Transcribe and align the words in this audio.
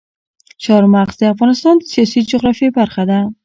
چار 0.63 0.83
مغز 0.93 1.15
د 1.19 1.23
افغانستان 1.33 1.75
د 1.77 1.83
سیاسي 1.93 2.19
جغرافیه 2.31 2.69
برخه 2.79 3.03
ده. 3.09 3.19